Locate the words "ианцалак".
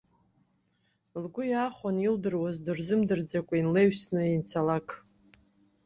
4.27-4.87